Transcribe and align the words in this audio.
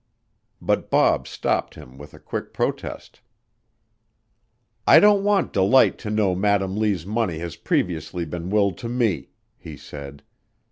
But 0.59 0.89
Bob 0.89 1.27
stopped 1.27 1.75
him 1.75 1.95
with 1.95 2.15
a 2.15 2.19
quick 2.19 2.53
protest. 2.53 3.21
"I 4.87 4.99
don't 4.99 5.23
want 5.23 5.53
Delight 5.53 5.99
to 5.99 6.09
know 6.09 6.33
Madam 6.33 6.75
Lee's 6.75 7.05
money 7.05 7.37
has 7.37 7.55
previously 7.55 8.25
been 8.25 8.49
willed 8.49 8.79
to 8.79 8.89
me," 8.89 9.29
he 9.59 9.77
said. 9.77 10.23